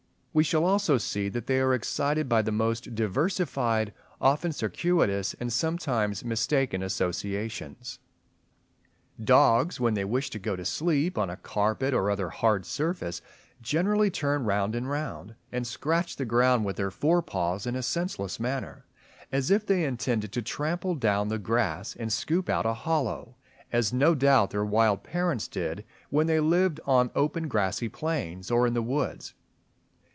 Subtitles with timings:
[0.33, 5.51] We shall also see that they are excited by the most diversified, often circuitous, and
[5.51, 7.99] sometimes mistaken associations.
[9.21, 13.21] Dogs, when they wish to go to sleep on a carpet or other hard surface,
[13.61, 17.83] generally turn round and round and scratch the ground with their fore paws in a
[17.83, 18.85] senseless manner,
[19.33, 23.35] as if they intended to trample down the grass and scoop out a hollow,
[23.73, 28.65] as no doubt their wild parents did, when they lived on open grassy plains or
[28.65, 29.33] in the woods.